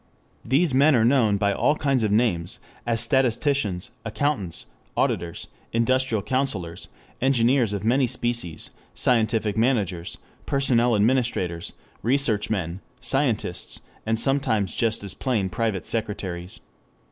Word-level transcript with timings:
These 0.43 0.73
men 0.73 0.95
are 0.95 1.05
known 1.05 1.37
by 1.37 1.53
all 1.53 1.75
kinds 1.75 2.01
of 2.01 2.11
names, 2.11 2.57
as 2.87 3.01
statisticians, 3.01 3.91
accountants, 4.03 4.65
auditors, 4.97 5.47
industrial 5.73 6.23
counsellors, 6.23 6.87
engineers 7.21 7.71
of 7.71 7.85
many 7.85 8.07
species, 8.07 8.71
scientific 8.95 9.55
managers, 9.55 10.17
personnel 10.47 10.95
administrators, 10.95 11.73
research 12.01 12.49
men, 12.49 12.81
"scientists," 12.99 13.79
and 14.03 14.17
sometimes 14.19 14.75
just 14.75 15.03
as 15.03 15.13
plain 15.13 15.49
private 15.49 15.85
secretaries. 15.85 16.61